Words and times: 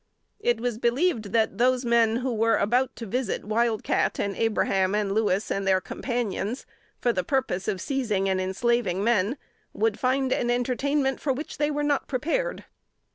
It 0.39 0.59
was 0.59 0.79
believed 0.79 1.25
that 1.25 1.59
those 1.59 1.85
men 1.85 2.15
who 2.15 2.33
were 2.33 2.57
about 2.57 2.95
to 2.95 3.05
visit 3.05 3.45
Wild 3.45 3.83
Cat 3.83 4.19
and 4.19 4.35
Abraham 4.35 4.95
and 4.95 5.11
Louis 5.11 5.51
and 5.51 5.67
their 5.67 5.79
companions, 5.79 6.65
for 6.99 7.13
the 7.13 7.23
purpose 7.23 7.67
of 7.67 7.79
seizing 7.79 8.27
and 8.27 8.41
enslaving 8.41 9.03
men, 9.03 9.37
would 9.73 9.99
find 9.99 10.33
an 10.33 10.49
entertainment 10.49 11.19
for 11.21 11.31
which 11.33 11.59
they 11.59 11.69
were 11.69 11.83
not 11.83 12.07
prepared. 12.07 12.65